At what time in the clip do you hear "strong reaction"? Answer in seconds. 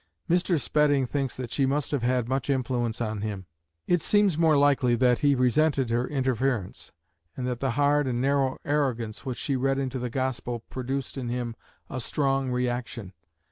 11.99-13.13